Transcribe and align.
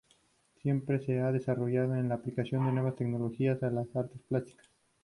Siempre 0.63 0.99
se 0.99 1.19
ha 1.21 1.31
desarrollado 1.31 1.93
en 1.93 2.09
la 2.09 2.15
aplicación 2.15 2.65
de 2.65 2.71
nuevas 2.71 2.95
tecnologías 2.95 3.61
a 3.61 3.69
las 3.69 3.95
artes 3.95 4.19
plásticas. 4.27 4.67